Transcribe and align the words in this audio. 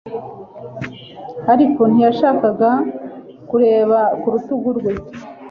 ariko 1.53 1.81
ntiyashakaga 1.91 2.71
kureba 3.49 3.99
ku 4.19 4.27
rutugu 4.33 4.69
rwe 4.77 4.91